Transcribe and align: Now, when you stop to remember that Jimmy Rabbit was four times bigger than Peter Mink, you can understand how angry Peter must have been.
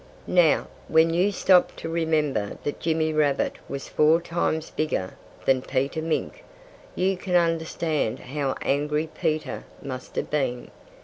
Now, 0.25 0.65
when 0.87 1.11
you 1.13 1.31
stop 1.31 1.75
to 1.75 1.87
remember 1.87 2.57
that 2.63 2.79
Jimmy 2.79 3.13
Rabbit 3.13 3.57
was 3.69 3.87
four 3.87 4.19
times 4.19 4.71
bigger 4.71 5.13
than 5.45 5.61
Peter 5.61 6.01
Mink, 6.01 6.43
you 6.95 7.15
can 7.15 7.35
understand 7.35 8.17
how 8.17 8.55
angry 8.63 9.07
Peter 9.13 9.63
must 9.83 10.15
have 10.15 10.31
been. 10.31 10.71